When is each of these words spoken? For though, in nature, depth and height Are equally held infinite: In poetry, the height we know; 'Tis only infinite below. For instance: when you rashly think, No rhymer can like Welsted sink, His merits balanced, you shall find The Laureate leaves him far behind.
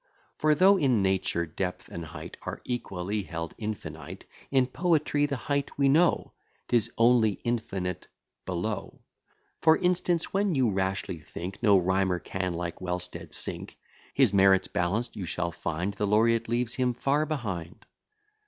For 0.39 0.55
though, 0.55 0.77
in 0.77 1.03
nature, 1.03 1.45
depth 1.45 1.87
and 1.89 2.03
height 2.05 2.35
Are 2.41 2.59
equally 2.65 3.21
held 3.21 3.53
infinite: 3.59 4.25
In 4.49 4.65
poetry, 4.65 5.27
the 5.27 5.35
height 5.35 5.77
we 5.77 5.89
know; 5.89 6.33
'Tis 6.69 6.91
only 6.97 7.33
infinite 7.43 8.07
below. 8.43 9.01
For 9.61 9.77
instance: 9.77 10.33
when 10.33 10.55
you 10.55 10.71
rashly 10.71 11.19
think, 11.19 11.61
No 11.61 11.77
rhymer 11.77 12.17
can 12.17 12.55
like 12.55 12.81
Welsted 12.81 13.31
sink, 13.31 13.77
His 14.15 14.33
merits 14.33 14.67
balanced, 14.67 15.15
you 15.15 15.25
shall 15.25 15.51
find 15.51 15.93
The 15.93 16.07
Laureate 16.07 16.49
leaves 16.49 16.73
him 16.73 16.95
far 16.95 17.27
behind. 17.27 17.85